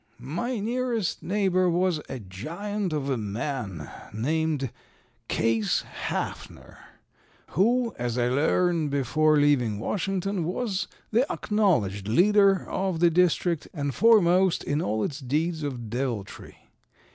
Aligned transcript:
"My 0.17 0.57
nearest 0.57 1.21
neighbor 1.21 1.69
was 1.69 2.01
a 2.09 2.17
giant 2.17 2.91
of 2.91 3.07
a 3.07 3.19
man 3.19 3.87
named 4.11 4.71
Case 5.27 5.83
Haffner, 6.07 6.79
who, 7.49 7.93
as 7.99 8.17
I 8.17 8.27
learned 8.27 8.89
before 8.89 9.37
leaving 9.37 9.77
Washington, 9.77 10.43
was 10.43 10.87
the 11.11 11.31
acknowledged 11.31 12.07
leader 12.07 12.67
of 12.67 12.99
the 12.99 13.11
district 13.11 13.67
and 13.75 13.93
foremost 13.93 14.63
in 14.63 14.81
all 14.81 15.03
its 15.03 15.19
deeds 15.19 15.61
of 15.61 15.91
deviltry. 15.91 16.71